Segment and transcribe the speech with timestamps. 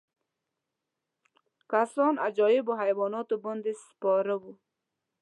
[1.71, 4.53] کسان عجیبو حیواناتو باندې سپاره وو.